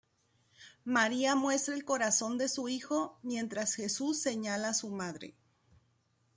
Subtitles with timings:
[0.83, 5.35] María muestra el corazón de su hijo mientras Jesús señala a su madre.